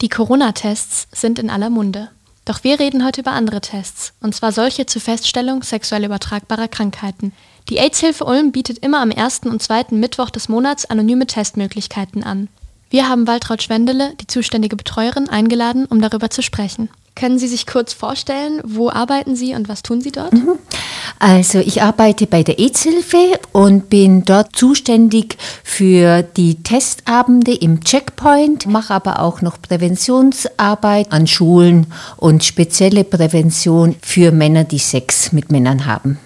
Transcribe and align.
Die 0.00 0.08
Corona-Tests 0.08 1.08
sind 1.12 1.38
in 1.38 1.50
aller 1.50 1.70
Munde. 1.70 2.10
Doch 2.44 2.62
wir 2.62 2.78
reden 2.78 3.04
heute 3.04 3.22
über 3.22 3.32
andere 3.32 3.60
Tests, 3.60 4.12
und 4.20 4.34
zwar 4.34 4.52
solche 4.52 4.86
zur 4.86 5.02
Feststellung 5.02 5.62
sexuell 5.62 6.04
übertragbarer 6.04 6.68
Krankheiten. 6.68 7.32
Die 7.68 7.78
AIDS-Hilfe 7.78 8.24
Ulm 8.24 8.52
bietet 8.52 8.78
immer 8.78 9.00
am 9.00 9.10
ersten 9.10 9.48
und 9.48 9.62
zweiten 9.62 9.98
Mittwoch 9.98 10.30
des 10.30 10.48
Monats 10.48 10.84
anonyme 10.84 11.26
Testmöglichkeiten 11.26 12.22
an. 12.22 12.48
Wir 12.88 13.08
haben 13.08 13.26
Waltraud 13.26 13.64
Schwendele, 13.64 14.14
die 14.20 14.28
zuständige 14.28 14.76
Betreuerin, 14.76 15.28
eingeladen, 15.28 15.86
um 15.86 16.00
darüber 16.00 16.30
zu 16.30 16.40
sprechen. 16.40 16.88
Können 17.16 17.38
Sie 17.38 17.48
sich 17.48 17.66
kurz 17.66 17.94
vorstellen, 17.94 18.60
wo 18.62 18.90
arbeiten 18.90 19.36
Sie 19.36 19.54
und 19.54 19.70
was 19.70 19.82
tun 19.82 20.02
Sie 20.02 20.12
dort? 20.12 20.34
Mhm. 20.34 20.58
Also 21.18 21.60
ich 21.60 21.80
arbeite 21.80 22.26
bei 22.26 22.42
der 22.42 22.58
AIDS-Hilfe 22.58 23.40
und 23.52 23.88
bin 23.88 24.26
dort 24.26 24.54
zuständig 24.54 25.38
für 25.64 26.22
die 26.22 26.62
Testabende 26.62 27.54
im 27.54 27.82
Checkpoint, 27.82 28.66
mache 28.66 28.92
aber 28.92 29.20
auch 29.20 29.40
noch 29.40 29.62
Präventionsarbeit 29.62 31.10
an 31.10 31.26
Schulen 31.26 31.86
und 32.18 32.44
spezielle 32.44 33.02
Prävention 33.02 33.96
für 34.02 34.30
Männer, 34.30 34.64
die 34.64 34.78
Sex 34.78 35.32
mit 35.32 35.50
Männern 35.50 35.86
haben. 35.86 36.18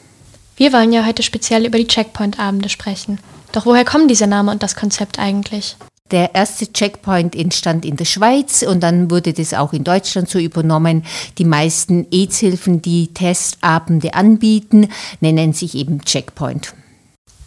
Wir 0.57 0.73
wollen 0.73 0.93
ja 0.93 1.07
heute 1.07 1.23
speziell 1.23 1.67
über 1.67 1.79
die 1.79 1.87
Checkpoint-Abende 1.87 2.69
sprechen. 2.69 3.21
Doch 3.53 3.65
woher 3.65 3.85
kommen 3.85 4.09
dieser 4.09 4.27
Name 4.27 4.51
und 4.51 4.65
das 4.65 4.75
Konzept 4.75 5.21
eigentlich? 5.21 5.77
Der 6.11 6.35
erste 6.35 6.73
Checkpoint 6.73 7.37
entstand 7.37 7.85
in 7.85 7.97
der 7.97 8.05
Schweiz 8.05 8.63
und 8.63 8.81
dann 8.81 9.11
wurde 9.11 9.33
das 9.33 9.55
auch 9.55 9.73
in 9.73 9.85
Deutschland 9.85 10.29
so 10.29 10.39
übernommen. 10.39 11.05
Die 11.39 11.45
meisten 11.45 12.07
AIDS-Hilfen, 12.11 12.83
die 12.83 13.15
Testabende 13.15 14.15
anbieten, 14.15 14.89
nennen 15.21 15.53
sich 15.53 15.77
eben 15.77 16.05
Checkpoint. 16.05 16.75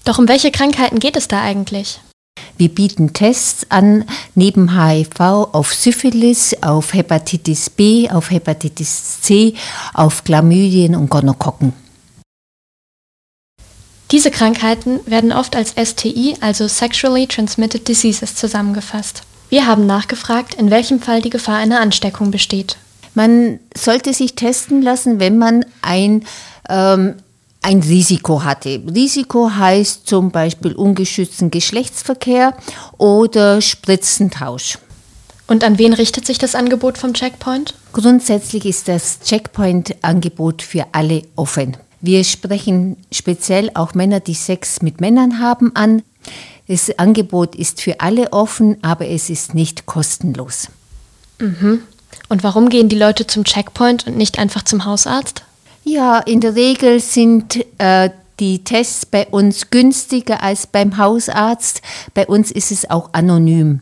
Doch 0.05 0.17
um 0.17 0.27
welche 0.27 0.51
Krankheiten 0.51 0.99
geht 0.99 1.17
es 1.17 1.27
da 1.27 1.41
eigentlich? 1.41 1.99
Wir 2.57 2.69
bieten 2.69 3.13
Tests 3.13 3.65
an, 3.69 4.05
neben 4.35 4.79
HIV 4.79 5.19
auf 5.19 5.73
Syphilis, 5.73 6.55
auf 6.61 6.93
Hepatitis 6.93 7.69
B, 7.69 8.09
auf 8.09 8.31
Hepatitis 8.31 9.21
C, 9.21 9.55
auf 9.93 10.23
Chlamydien 10.23 10.95
und 10.95 11.09
Gonokokken. 11.09 11.73
Diese 14.13 14.29
Krankheiten 14.29 14.99
werden 15.07 15.31
oft 15.31 15.55
als 15.55 15.71
STI, 15.71 16.35
also 16.39 16.67
Sexually 16.67 17.25
Transmitted 17.25 17.87
Diseases, 17.87 18.35
zusammengefasst. 18.35 19.23
Wir 19.49 19.65
haben 19.65 19.87
nachgefragt, 19.87 20.53
in 20.53 20.69
welchem 20.69 20.99
Fall 20.99 21.23
die 21.23 21.31
Gefahr 21.31 21.57
einer 21.57 21.79
Ansteckung 21.79 22.29
besteht. 22.29 22.77
Man 23.15 23.59
sollte 23.75 24.13
sich 24.13 24.35
testen 24.35 24.83
lassen, 24.83 25.19
wenn 25.19 25.39
man 25.39 25.65
ein, 25.81 26.25
ähm, 26.69 27.15
ein 27.63 27.79
Risiko 27.79 28.43
hatte. 28.43 28.83
Risiko 28.93 29.49
heißt 29.49 30.05
zum 30.05 30.29
Beispiel 30.29 30.73
ungeschützten 30.73 31.49
Geschlechtsverkehr 31.49 32.55
oder 32.99 33.61
Spritzentausch. 33.61 34.77
Und 35.47 35.63
an 35.63 35.79
wen 35.79 35.93
richtet 35.93 36.27
sich 36.27 36.37
das 36.37 36.53
Angebot 36.53 36.99
vom 36.99 37.15
Checkpoint? 37.15 37.73
Grundsätzlich 37.93 38.65
ist 38.65 38.87
das 38.87 39.21
Checkpoint-Angebot 39.21 40.61
für 40.61 40.85
alle 40.91 41.23
offen. 41.35 41.77
Wir 42.05 42.25
sprechen 42.25 42.97
speziell 43.13 43.71
auch 43.75 43.93
Männer, 43.93 44.19
die 44.19 44.33
Sex 44.33 44.81
mit 44.81 44.99
Männern 44.99 45.39
haben, 45.39 45.73
an. 45.73 46.03
Das 46.67 46.99
Angebot 46.99 47.55
ist 47.55 47.79
für 47.79 48.01
alle 48.01 48.33
offen, 48.33 48.75
aber 48.81 49.07
es 49.07 49.29
ist 49.29 49.55
nicht 49.55 49.85
kostenlos. 49.85 50.67
Mhm. 51.39 51.79
Und 52.27 52.43
warum 52.43 52.67
gehen 52.67 52.89
die 52.89 52.97
Leute 52.97 53.25
zum 53.25 53.45
Checkpoint 53.45 54.05
und 54.05 54.17
nicht 54.17 54.37
einfach 54.37 54.63
zum 54.63 54.83
Hausarzt? 54.83 55.43
Ja, 55.85 56.19
in 56.19 56.41
der 56.41 56.55
Regel 56.55 56.99
sind 56.99 57.65
äh, 57.77 58.09
die 58.37 58.65
Tests 58.65 59.05
bei 59.05 59.25
uns 59.27 59.69
günstiger 59.69 60.43
als 60.43 60.67
beim 60.67 60.97
Hausarzt. 60.97 61.81
Bei 62.13 62.27
uns 62.27 62.51
ist 62.51 62.73
es 62.73 62.89
auch 62.89 63.11
anonym. 63.13 63.79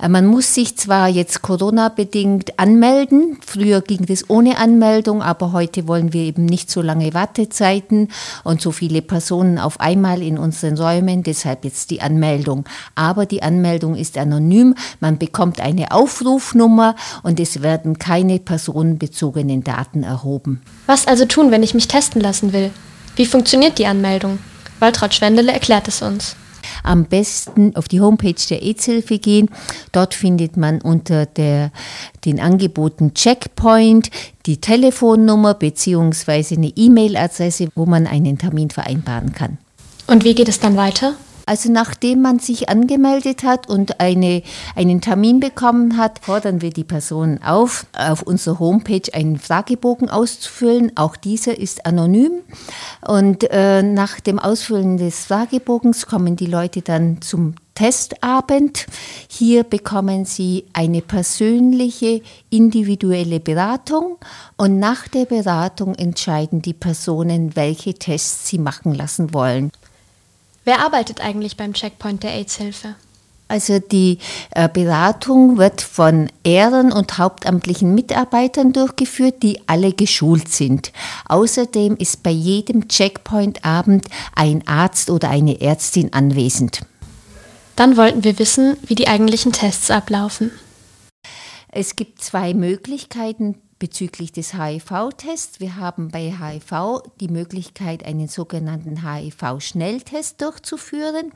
Äh, 0.00 0.08
man 0.08 0.26
muss 0.26 0.54
sich 0.54 0.76
zwar 0.76 1.08
jetzt 1.08 1.42
Corona-bedingt 1.42 2.58
anmelden, 2.58 3.38
früher 3.44 3.80
ging 3.80 4.06
das 4.06 4.28
ohne 4.28 4.58
Anmeldung, 4.58 5.22
aber 5.22 5.52
heute 5.52 5.86
wollen 5.88 6.12
wir 6.12 6.22
eben 6.22 6.44
nicht 6.44 6.70
so 6.70 6.82
lange 6.82 7.14
Wartezeiten 7.14 8.08
und 8.42 8.60
so 8.60 8.72
viele 8.72 9.02
Personen 9.02 9.58
auf 9.58 9.80
einmal 9.80 10.22
in 10.22 10.38
unseren 10.38 10.76
Räumen, 10.76 11.22
deshalb 11.22 11.64
jetzt 11.64 11.90
die 11.90 12.00
Anmeldung. 12.00 12.64
Aber 12.94 13.26
die 13.26 13.42
Anmeldung 13.42 13.94
ist 13.94 14.18
anonym, 14.18 14.74
man 15.00 15.18
bekommt 15.18 15.60
eine 15.60 15.92
Aufrufnummer 15.92 16.96
und 17.22 17.40
es 17.40 17.62
werden 17.62 17.98
keine 17.98 18.38
personenbezogenen 18.38 19.64
Daten 19.64 20.02
erhoben. 20.02 20.62
Was 20.86 21.06
also 21.06 21.24
tun, 21.24 21.50
wenn 21.50 21.62
ich 21.62 21.74
mich 21.74 21.88
testen 21.88 22.20
lassen 22.20 22.52
will? 22.52 22.70
Wie 23.16 23.26
funktioniert 23.26 23.78
die 23.78 23.86
Anmeldung? 23.86 24.38
Waltraud 24.80 25.14
Schwendele 25.14 25.52
erklärt 25.52 25.88
es 25.88 26.02
uns 26.02 26.36
am 26.84 27.06
besten 27.06 27.74
auf 27.74 27.88
die 27.88 28.00
Homepage 28.00 28.34
der 28.48 28.62
AIDS-Hilfe 28.62 29.18
gehen. 29.18 29.50
Dort 29.90 30.14
findet 30.14 30.56
man 30.56 30.80
unter 30.80 31.26
der, 31.26 31.72
den 32.24 32.38
Angeboten 32.38 33.14
Checkpoint 33.14 34.10
die 34.46 34.58
Telefonnummer 34.58 35.54
bzw. 35.54 36.54
eine 36.54 36.72
E-Mail-Adresse, 36.76 37.68
wo 37.74 37.86
man 37.86 38.06
einen 38.06 38.38
Termin 38.38 38.70
vereinbaren 38.70 39.32
kann. 39.32 39.58
Und 40.06 40.24
wie 40.24 40.34
geht 40.34 40.48
es 40.48 40.60
dann 40.60 40.76
weiter? 40.76 41.14
Also 41.46 41.70
nachdem 41.70 42.22
man 42.22 42.38
sich 42.38 42.68
angemeldet 42.68 43.42
hat 43.42 43.68
und 43.68 44.00
eine, 44.00 44.42
einen 44.74 45.00
Termin 45.00 45.40
bekommen 45.40 45.96
hat, 45.96 46.20
fordern 46.22 46.62
wir 46.62 46.70
die 46.70 46.84
Person 46.84 47.40
auf, 47.42 47.86
auf 47.96 48.22
unserer 48.22 48.58
Homepage 48.58 49.12
einen 49.12 49.38
Fragebogen 49.38 50.08
auszufüllen. 50.08 50.92
Auch 50.96 51.16
dieser 51.16 51.58
ist 51.58 51.86
anonym. 51.86 52.32
Und 53.06 53.50
äh, 53.50 53.82
nach 53.82 54.20
dem 54.20 54.38
Ausfüllen 54.38 54.96
des 54.96 55.26
Fragebogens 55.26 56.06
kommen 56.06 56.36
die 56.36 56.46
Leute 56.46 56.82
dann 56.82 57.20
zum 57.20 57.54
Testabend. 57.74 58.86
Hier 59.28 59.64
bekommen 59.64 60.24
Sie 60.24 60.64
eine 60.72 61.02
persönliche, 61.02 62.22
individuelle 62.48 63.40
Beratung 63.40 64.16
und 64.56 64.78
nach 64.78 65.08
der 65.08 65.24
Beratung 65.24 65.96
entscheiden 65.96 66.62
die 66.62 66.72
Personen, 66.72 67.56
welche 67.56 67.94
Tests 67.94 68.48
sie 68.48 68.58
machen 68.58 68.94
lassen 68.94 69.34
wollen. 69.34 69.72
Wer 70.64 70.80
arbeitet 70.80 71.20
eigentlich 71.20 71.56
beim 71.56 71.74
Checkpoint 71.74 72.22
der 72.22 72.32
AIDS-Hilfe? 72.32 72.94
Also 73.46 73.78
die 73.78 74.18
äh, 74.52 74.68
Beratung 74.70 75.58
wird 75.58 75.82
von 75.82 76.30
Ehren- 76.44 76.92
und 76.92 77.18
hauptamtlichen 77.18 77.94
Mitarbeitern 77.94 78.72
durchgeführt, 78.72 79.42
die 79.42 79.60
alle 79.68 79.92
geschult 79.92 80.48
sind. 80.48 80.92
Außerdem 81.26 81.96
ist 81.96 82.22
bei 82.22 82.30
jedem 82.30 82.88
Checkpoint-Abend 82.88 84.06
ein 84.34 84.66
Arzt 84.66 85.10
oder 85.10 85.28
eine 85.28 85.60
Ärztin 85.60 86.12
anwesend. 86.14 86.80
Dann 87.76 87.98
wollten 87.98 88.24
wir 88.24 88.38
wissen, 88.38 88.78
wie 88.82 88.94
die 88.94 89.08
eigentlichen 89.08 89.52
Tests 89.52 89.90
ablaufen. 89.90 90.50
Es 91.68 91.96
gibt 91.96 92.22
zwei 92.22 92.54
Möglichkeiten 92.54 93.56
bezüglich 93.84 94.32
des 94.32 94.54
HIV-Tests. 94.54 95.60
Wir 95.60 95.76
haben 95.76 96.08
bei 96.08 96.32
HIV 96.32 97.02
die 97.20 97.28
Möglichkeit, 97.28 98.02
einen 98.06 98.28
sogenannten 98.28 99.06
HIV-Schnelltest 99.06 100.40
durchzuführen. 100.40 101.32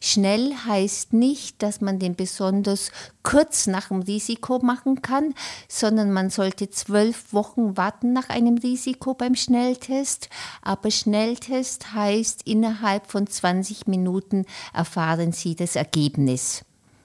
Schnell 0.00 0.54
heißt 0.66 1.12
nicht, 1.12 1.62
dass 1.62 1.82
man 1.82 1.98
den 1.98 2.14
besonders 2.14 2.90
kurz 3.22 3.66
nach 3.66 3.88
dem 3.88 4.00
Risiko 4.00 4.60
machen 4.60 5.02
kann, 5.02 5.34
sondern 5.68 6.10
man 6.10 6.30
sollte 6.30 6.70
zwölf 6.70 7.34
Wochen 7.34 7.76
warten 7.76 8.14
nach 8.14 8.30
einem 8.30 8.56
Risiko 8.56 9.12
beim 9.12 9.34
Schnelltest. 9.34 10.30
Aber 10.62 10.90
Schnelltest 10.90 11.92
heißt, 11.92 12.46
innerhalb 12.46 13.10
von 13.10 13.26
20 13.26 13.88
Minuten 13.88 14.46
erfahren 14.72 15.32
Sie 15.32 15.54
das 15.54 15.76
Ergebnis. 15.76 16.64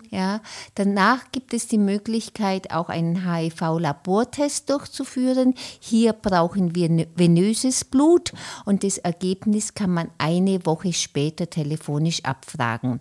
Ja, 0.10 0.42
danach 0.76 1.32
gibt 1.32 1.54
es 1.54 1.68
die 1.68 1.78
Möglichkeit, 1.78 2.72
auch 2.72 2.90
einen 2.90 3.30
HIV-Labortest 3.30 4.70
durchzuführen. 4.70 5.54
Hier 5.80 6.14
brauchen 6.14 6.76
wir 6.76 7.08
venöses 7.16 7.86
Blut 7.86 8.34
und 8.66 8.84
das 8.84 8.98
Ergebnis 8.98 9.74
kann 9.74 9.92
man 9.92 10.10
eine 10.18 10.66
Woche 10.66 10.94
später 10.94 11.50
telefonisch 11.50 12.24
abfragen. 12.24 13.00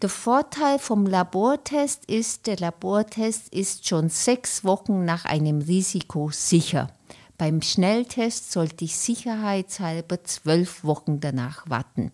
Der 0.00 0.08
Vorteil 0.08 0.78
vom 0.78 1.06
Labortest 1.06 2.04
ist, 2.04 2.46
der 2.46 2.56
Labortest 2.58 3.52
ist 3.52 3.88
schon 3.88 4.08
sechs 4.08 4.62
Wochen 4.62 5.04
nach 5.04 5.24
einem 5.24 5.60
Risiko 5.60 6.30
sicher. 6.30 6.88
Beim 7.36 7.62
Schnelltest 7.62 8.52
sollte 8.52 8.84
ich 8.84 8.96
sicherheitshalber 8.96 10.22
zwölf 10.24 10.84
Wochen 10.84 11.20
danach 11.20 11.68
warten. 11.68 12.12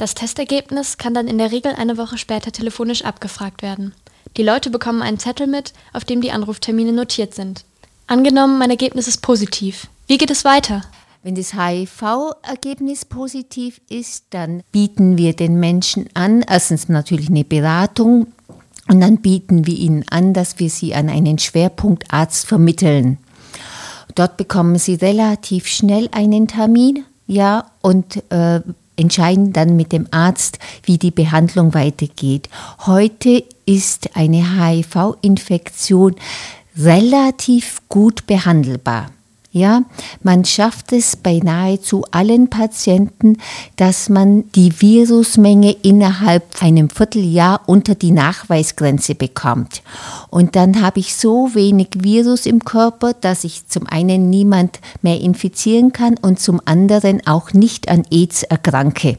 Das 0.00 0.14
Testergebnis 0.14 0.96
kann 0.96 1.12
dann 1.12 1.28
in 1.28 1.36
der 1.36 1.52
Regel 1.52 1.74
eine 1.74 1.98
Woche 1.98 2.16
später 2.16 2.52
telefonisch 2.52 3.04
abgefragt 3.04 3.60
werden. 3.60 3.92
Die 4.38 4.42
Leute 4.42 4.70
bekommen 4.70 5.02
einen 5.02 5.18
Zettel 5.18 5.46
mit, 5.46 5.74
auf 5.92 6.06
dem 6.06 6.22
die 6.22 6.32
Anruftermine 6.32 6.92
notiert 6.92 7.34
sind. 7.34 7.66
Angenommen, 8.06 8.56
mein 8.56 8.70
Ergebnis 8.70 9.08
ist 9.08 9.20
positiv. 9.20 9.88
Wie 10.06 10.16
geht 10.16 10.30
es 10.30 10.46
weiter? 10.46 10.80
Wenn 11.22 11.34
das 11.34 11.52
HIV-Ergebnis 11.52 13.04
positiv 13.04 13.82
ist, 13.90 14.24
dann 14.30 14.62
bieten 14.72 15.18
wir 15.18 15.36
den 15.36 15.60
Menschen 15.60 16.08
an, 16.14 16.46
erstens 16.48 16.88
natürlich 16.88 17.28
eine 17.28 17.44
Beratung 17.44 18.28
und 18.88 19.00
dann 19.02 19.18
bieten 19.18 19.66
wir 19.66 19.76
ihnen 19.76 20.06
an, 20.08 20.32
dass 20.32 20.58
wir 20.58 20.70
sie 20.70 20.94
an 20.94 21.10
einen 21.10 21.38
Schwerpunktarzt 21.38 22.46
vermitteln. 22.46 23.18
Dort 24.14 24.38
bekommen 24.38 24.78
sie 24.78 24.94
relativ 24.94 25.66
schnell 25.66 26.08
einen 26.12 26.48
Termin, 26.48 27.04
ja, 27.26 27.70
und 27.80 28.24
äh, 28.32 28.60
entscheiden 29.00 29.52
dann 29.52 29.76
mit 29.76 29.92
dem 29.92 30.06
Arzt, 30.10 30.58
wie 30.84 30.98
die 30.98 31.10
Behandlung 31.10 31.74
weitergeht. 31.74 32.48
Heute 32.86 33.42
ist 33.66 34.16
eine 34.16 34.60
HIV-Infektion 34.60 36.14
relativ 36.76 37.82
gut 37.88 38.26
behandelbar. 38.26 39.10
Ja, 39.52 39.82
man 40.22 40.44
schafft 40.44 40.92
es 40.92 41.16
bei 41.16 41.40
nahezu 41.42 42.04
allen 42.12 42.50
Patienten, 42.50 43.36
dass 43.74 44.08
man 44.08 44.48
die 44.52 44.80
Virusmenge 44.80 45.72
innerhalb 45.82 46.62
einem 46.62 46.88
Vierteljahr 46.88 47.62
unter 47.66 47.96
die 47.96 48.12
Nachweisgrenze 48.12 49.16
bekommt. 49.16 49.82
Und 50.28 50.54
dann 50.54 50.80
habe 50.82 51.00
ich 51.00 51.16
so 51.16 51.52
wenig 51.52 51.88
Virus 51.96 52.46
im 52.46 52.64
Körper, 52.64 53.12
dass 53.12 53.42
ich 53.42 53.66
zum 53.66 53.88
einen 53.88 54.30
niemand 54.30 54.78
mehr 55.02 55.20
infizieren 55.20 55.92
kann 55.92 56.16
und 56.22 56.38
zum 56.38 56.60
anderen 56.64 57.26
auch 57.26 57.52
nicht 57.52 57.88
an 57.88 58.04
AIDS 58.08 58.44
erkranke. 58.44 59.18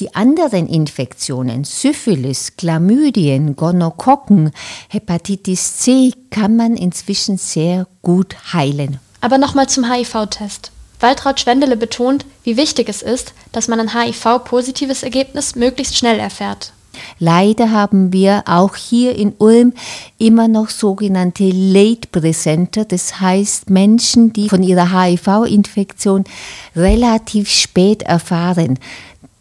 Die 0.00 0.14
anderen 0.14 0.68
Infektionen, 0.68 1.64
Syphilis, 1.64 2.56
Chlamydien, 2.56 3.56
Gonokokken, 3.56 4.52
Hepatitis 4.88 5.78
C, 5.78 6.12
kann 6.30 6.56
man 6.56 6.76
inzwischen 6.76 7.36
sehr 7.36 7.86
gut 8.00 8.54
heilen. 8.54 9.00
Aber 9.20 9.38
nochmal 9.38 9.68
zum 9.68 9.90
HIV-Test. 9.90 10.70
Waltraud 11.00 11.40
Schwendele 11.40 11.76
betont, 11.76 12.24
wie 12.42 12.56
wichtig 12.56 12.88
es 12.88 13.02
ist, 13.02 13.34
dass 13.52 13.68
man 13.68 13.80
ein 13.80 13.94
HIV-positives 13.94 15.02
Ergebnis 15.02 15.54
möglichst 15.54 15.96
schnell 15.96 16.18
erfährt. 16.18 16.72
Leider 17.18 17.70
haben 17.70 18.12
wir 18.12 18.44
auch 18.46 18.74
hier 18.76 19.14
in 19.16 19.34
Ulm 19.38 19.74
immer 20.18 20.48
noch 20.48 20.70
sogenannte 20.70 21.50
Late 21.50 22.08
Presenter, 22.10 22.84
das 22.84 23.20
heißt 23.20 23.68
Menschen, 23.70 24.32
die 24.32 24.48
von 24.48 24.62
ihrer 24.62 24.98
HIV-Infektion 24.98 26.24
relativ 26.74 27.50
spät 27.50 28.02
erfahren 28.02 28.78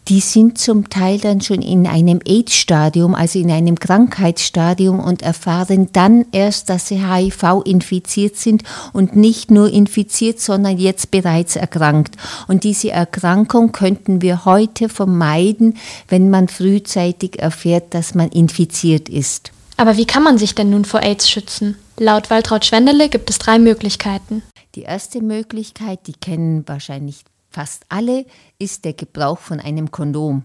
die 0.08 0.20
sind 0.20 0.60
zum 0.60 0.90
Teil 0.90 1.20
dann 1.20 1.42
schon 1.42 1.62
in 1.62 1.88
einem 1.88 2.20
AIDS-Stadium, 2.24 3.16
also 3.16 3.40
in 3.40 3.50
einem 3.50 3.80
Krankheitsstadium 3.80 5.00
und 5.00 5.24
erfahren 5.24 5.90
dann 5.94 6.26
erst, 6.32 6.70
dass 6.70 6.88
sie 6.88 7.04
HIV 7.04 7.64
infiziert 7.66 8.38
sind 8.38 8.64
und 8.94 9.16
nicht 9.16 9.50
nur 9.50 9.72
infiziert, 9.72 10.40
sondern 10.40 10.78
jetzt 10.78 11.10
bereits 11.10 11.56
erkrankt. 11.56 12.16
Und 12.48 12.64
diese 12.64 12.92
Erkrankung 12.92 13.72
könnten 13.72 14.22
wir 14.22 14.46
heute 14.46 14.90
vermeiden, 14.90 15.78
wenn 16.08 16.30
man 16.30 16.50
frühzeitig 16.50 17.40
erfährt, 17.40 17.96
dass 17.96 18.14
man 18.14 18.30
infiziert 18.30 19.10
ist. 19.10 19.52
Aber 19.78 19.98
wie 19.98 20.06
kann 20.06 20.24
man 20.24 20.38
sich 20.38 20.54
denn 20.54 20.70
nun 20.70 20.86
vor 20.86 21.02
AIDS 21.02 21.30
schützen? 21.30 21.78
Laut 21.98 22.30
Waltraud 22.30 22.64
Schwendele 22.64 23.10
gibt 23.10 23.30
es 23.30 23.40
drei 23.40 23.58
Möglichkeiten. 23.58 24.44
Die 24.76 24.84
erste 24.84 25.22
Möglichkeit, 25.22 26.00
die 26.08 26.14
kennen 26.14 26.64
wahrscheinlich 26.68 27.24
fast 27.56 27.86
alle, 27.88 28.26
ist 28.60 28.84
der 28.84 28.94
Gebrauch 28.94 29.40
von 29.40 29.62
einem 29.62 29.90
Kondom. 29.90 30.44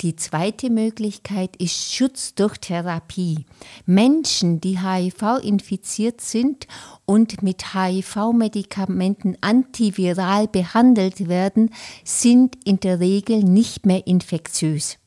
Die 0.00 0.16
zweite 0.16 0.70
Möglichkeit 0.70 1.56
ist 1.56 1.94
Schutz 1.94 2.34
durch 2.34 2.58
Therapie. 2.58 3.46
Menschen, 3.86 4.60
die 4.60 4.80
HIV 4.80 5.38
infiziert 5.42 6.20
sind 6.20 6.66
und 7.06 7.42
mit 7.42 7.72
HIV-Medikamenten 7.72 9.38
antiviral 9.40 10.48
behandelt 10.48 11.28
werden, 11.28 11.70
sind 12.04 12.58
in 12.64 12.80
der 12.80 12.98
Regel 12.98 13.44
nicht 13.44 13.86
mehr 13.86 14.06
infektiös. 14.06 14.98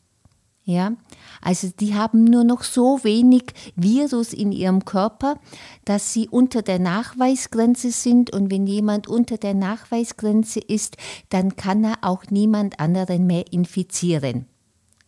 Ja, 0.69 0.93
also 1.41 1.69
die 1.79 1.95
haben 1.95 2.25
nur 2.25 2.43
noch 2.43 2.61
so 2.61 3.03
wenig 3.03 3.45
Virus 3.75 4.33
in 4.33 4.51
ihrem 4.51 4.85
Körper, 4.85 5.39
dass 5.83 6.13
sie 6.13 6.29
unter 6.29 6.61
der 6.61 6.77
Nachweisgrenze 6.77 7.89
sind 7.89 8.31
und 8.31 8.51
wenn 8.51 8.67
jemand 8.67 9.07
unter 9.07 9.39
der 9.39 9.55
Nachweisgrenze 9.55 10.59
ist, 10.59 10.97
dann 11.29 11.55
kann 11.55 11.83
er 11.83 11.95
auch 12.01 12.25
niemand 12.29 12.79
anderen 12.79 13.25
mehr 13.25 13.51
infizieren. 13.51 14.45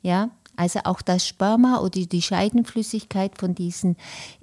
Ja, 0.01 0.31
also 0.55 0.79
auch 0.85 1.03
das 1.03 1.27
Sperma 1.27 1.81
oder 1.81 2.07
die 2.07 2.23
Scheidenflüssigkeit 2.23 3.37
von 3.37 3.53
diesen 3.53 3.97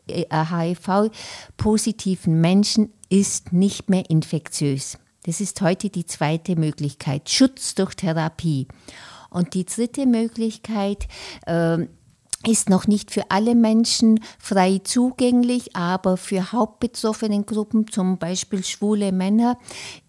HIV-positiven 0.09 2.33
äh, 2.33 2.37
Menschen 2.37 2.93
ist 3.09 3.53
nicht 3.53 3.91
mehr 3.91 4.09
infektiös. 4.09 4.99
Das 5.25 5.41
ist 5.41 5.61
heute 5.63 5.91
die 5.91 6.07
zweite 6.07 6.55
Möglichkeit, 6.55 7.29
Schutz 7.29 7.75
durch 7.75 7.97
Therapie. 7.97 8.69
Und 9.31 9.55
die 9.55 9.65
dritte 9.65 10.07
Möglichkeit, 10.07 11.07
äh, 11.47 11.87
ist 12.47 12.71
noch 12.71 12.87
nicht 12.87 13.11
für 13.11 13.31
alle 13.31 13.57
Menschen 13.57 14.21
frei 14.39 14.81
zugänglich, 14.85 15.75
aber 15.75 16.17
für 16.17 16.53
hauptbetroffenen 16.53 17.47
Gruppen, 17.47 17.89
zum 17.89 18.19
Beispiel 18.19 18.63
schwule 18.65 19.11
Männer, 19.11 19.59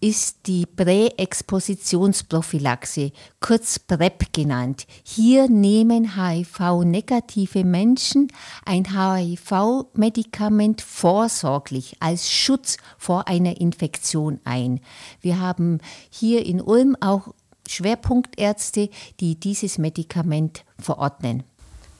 ist 0.00 0.46
die 0.46 0.64
Präexpositionsprophylaxe, 0.64 3.10
kurz 3.40 3.80
PrEP 3.80 4.32
genannt. 4.32 4.86
Hier 5.02 5.48
nehmen 5.48 6.14
HIV-negative 6.14 7.64
Menschen 7.64 8.28
ein 8.64 8.96
HIV-Medikament 8.96 10.82
vorsorglich 10.82 11.96
als 11.98 12.30
Schutz 12.30 12.76
vor 12.96 13.26
einer 13.26 13.60
Infektion 13.60 14.38
ein. 14.44 14.78
Wir 15.20 15.40
haben 15.40 15.78
hier 16.10 16.46
in 16.46 16.60
Ulm 16.60 16.96
auch 17.00 17.34
Schwerpunktärzte, 17.70 18.90
die 19.20 19.36
dieses 19.36 19.78
Medikament 19.78 20.64
verordnen. 20.78 21.44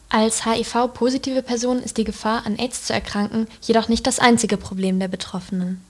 Als 0.08 0.44
HIV-positive 0.44 1.42
Person 1.42 1.78
ist 1.78 1.96
die 1.96 2.04
Gefahr, 2.04 2.44
an 2.44 2.56
AIDS 2.56 2.84
zu 2.84 2.92
erkranken, 2.92 3.46
jedoch 3.62 3.88
nicht 3.88 4.06
das 4.06 4.18
einzige 4.18 4.56
Problem 4.56 4.98
der 4.98 5.08
Betroffenen. 5.08 5.80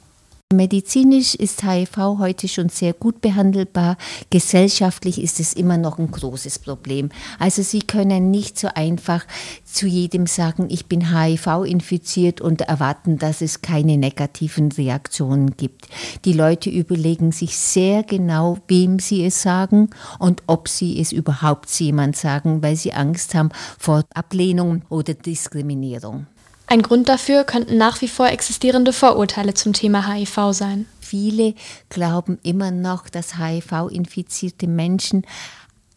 Medizinisch 0.53 1.37
ist 1.37 1.63
HIV 1.63 1.97
heute 2.19 2.49
schon 2.49 2.71
sehr 2.71 2.93
gut 2.93 3.21
behandelbar. 3.21 3.97
Gesellschaftlich 4.31 5.23
ist 5.23 5.39
es 5.39 5.53
immer 5.53 5.79
noch 5.79 6.01
ein 6.01 6.11
großes 6.11 6.59
Problem. 6.59 7.11
Also 7.39 7.63
Sie 7.63 7.79
können 7.79 8.33
nicht 8.33 8.59
so 8.59 8.67
einfach 8.75 9.25
zu 9.65 9.87
jedem 9.87 10.27
sagen, 10.27 10.67
ich 10.69 10.87
bin 10.87 11.17
HIV 11.17 11.63
infiziert 11.65 12.41
und 12.41 12.63
erwarten, 12.63 13.17
dass 13.17 13.43
es 13.43 13.63
keine 13.63 13.97
negativen 13.97 14.73
Reaktionen 14.73 15.57
gibt. 15.57 15.87
Die 16.25 16.33
Leute 16.33 16.69
überlegen 16.69 17.31
sich 17.31 17.57
sehr 17.57 18.03
genau, 18.03 18.59
wem 18.67 18.99
sie 18.99 19.25
es 19.25 19.43
sagen 19.43 19.91
und 20.19 20.43
ob 20.49 20.67
sie 20.67 21.01
es 21.01 21.13
überhaupt 21.13 21.71
jemand 21.79 22.17
sagen, 22.17 22.61
weil 22.61 22.75
sie 22.75 22.93
Angst 22.93 23.37
haben 23.37 23.51
vor 23.79 24.03
Ablehnung 24.15 24.83
oder 24.89 25.15
Diskriminierung. 25.15 26.27
Ein 26.71 26.83
Grund 26.83 27.09
dafür 27.09 27.43
könnten 27.43 27.79
nach 27.79 28.01
wie 28.01 28.07
vor 28.07 28.29
existierende 28.29 28.93
Vorurteile 28.93 29.55
zum 29.55 29.73
Thema 29.73 30.07
HIV 30.07 30.53
sein. 30.53 30.87
Viele 31.01 31.55
glauben 31.89 32.39
immer 32.45 32.71
noch, 32.71 33.09
dass 33.09 33.39
HIV-infizierte 33.39 34.69
Menschen 34.69 35.27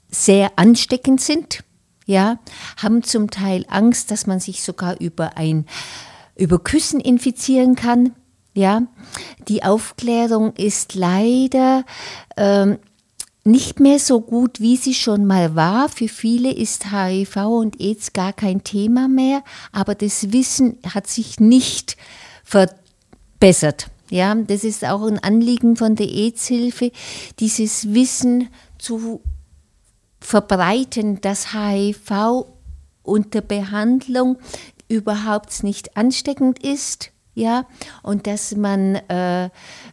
sehr 0.09 0.49
ansteckend 0.55 1.21
sind, 1.21 1.63
ja, 2.07 2.39
haben 2.81 3.03
zum 3.03 3.29
Teil 3.29 3.67
Angst, 3.69 4.09
dass 4.09 4.25
man 4.25 4.39
sich 4.39 4.63
sogar 4.63 4.99
über 4.99 5.37
ein 5.37 5.67
über 6.35 6.57
Küssen 6.57 6.99
infizieren 6.99 7.75
kann. 7.75 8.15
Ja, 8.55 8.81
die 9.47 9.63
Aufklärung 9.63 10.53
ist 10.55 10.95
leider 10.95 11.85
ähm, 12.35 12.79
nicht 13.43 13.79
mehr 13.79 13.99
so 13.99 14.21
gut, 14.21 14.61
wie 14.61 14.77
sie 14.77 14.93
schon 14.93 15.25
mal 15.25 15.55
war. 15.55 15.89
Für 15.89 16.07
viele 16.07 16.51
ist 16.51 16.91
HIV 16.91 17.35
und 17.45 17.79
AIDS 17.81 18.13
gar 18.13 18.33
kein 18.33 18.63
Thema 18.63 19.07
mehr, 19.07 19.43
aber 19.71 19.95
das 19.95 20.31
Wissen 20.31 20.77
hat 20.93 21.07
sich 21.07 21.39
nicht 21.39 21.97
verbessert. 22.43 23.87
Ja, 24.09 24.35
das 24.35 24.63
ist 24.63 24.85
auch 24.85 25.03
ein 25.03 25.19
Anliegen 25.19 25.75
von 25.75 25.95
der 25.95 26.07
AIDS-Hilfe, 26.07 26.91
dieses 27.39 27.93
Wissen 27.93 28.49
zu 28.77 29.21
verbreiten, 30.19 31.19
dass 31.19 31.53
HIV 31.53 32.45
unter 33.01 33.41
Behandlung 33.41 34.37
überhaupt 34.87 35.63
nicht 35.63 35.97
ansteckend 35.97 36.63
ist 36.63 37.12
ja, 37.35 37.65
und 38.01 38.27
dass 38.27 38.55
man 38.55 38.95
äh, 39.07 39.49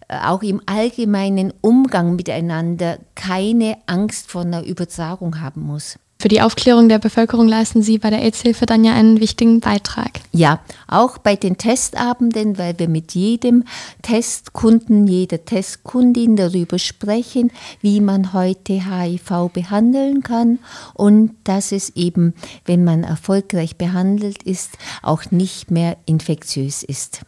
auch 0.08 0.42
im 0.42 0.60
allgemeinen 0.66 1.52
Umgang 1.60 2.16
miteinander 2.16 2.98
keine 3.14 3.78
Angst 3.86 4.30
vor 4.30 4.42
einer 4.42 4.64
Übertragung 4.64 5.40
haben 5.40 5.62
muss. 5.62 5.98
Für 6.20 6.28
die 6.28 6.42
Aufklärung 6.42 6.90
der 6.90 6.98
Bevölkerung 6.98 7.48
leisten 7.48 7.80
Sie 7.80 7.96
bei 7.96 8.10
der 8.10 8.20
AIDS-Hilfe 8.20 8.66
dann 8.66 8.84
ja 8.84 8.92
einen 8.92 9.20
wichtigen 9.20 9.60
Beitrag. 9.60 10.20
Ja, 10.32 10.60
auch 10.86 11.16
bei 11.16 11.34
den 11.34 11.56
Testabenden, 11.56 12.58
weil 12.58 12.78
wir 12.78 12.90
mit 12.90 13.14
jedem 13.14 13.64
Testkunden, 14.02 15.06
jeder 15.06 15.46
Testkundin 15.46 16.36
darüber 16.36 16.78
sprechen, 16.78 17.50
wie 17.80 18.02
man 18.02 18.34
heute 18.34 18.84
HIV 18.84 19.48
behandeln 19.54 20.22
kann 20.22 20.58
und 20.92 21.36
dass 21.44 21.72
es 21.72 21.96
eben, 21.96 22.34
wenn 22.66 22.84
man 22.84 23.02
erfolgreich 23.02 23.76
behandelt 23.76 24.42
ist, 24.42 24.76
auch 25.02 25.30
nicht 25.30 25.70
mehr 25.70 25.96
infektiös 26.04 26.82
ist. 26.82 27.22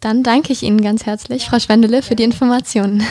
Dann 0.00 0.22
danke 0.22 0.52
ich 0.52 0.62
Ihnen 0.62 0.80
ganz 0.80 1.04
herzlich, 1.04 1.44
Frau 1.44 1.58
Schwendele, 1.58 2.02
für 2.02 2.16
die 2.16 2.24
Informationen. 2.24 3.04